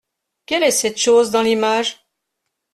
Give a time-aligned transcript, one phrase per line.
[0.47, 2.09] Quel est cette chose dans l’image?